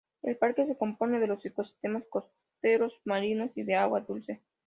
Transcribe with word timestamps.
El 0.23 0.35
parque 0.35 0.65
se 0.65 0.75
compone 0.75 1.19
de 1.19 1.27
los 1.27 1.45
ecosistemas 1.45 2.07
costeros, 2.07 2.99
marinos 3.05 3.51
y 3.55 3.61
de 3.61 3.75
agua 3.75 3.99
dulce. 3.99 4.41